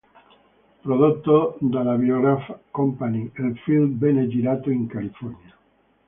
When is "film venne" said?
3.59-4.27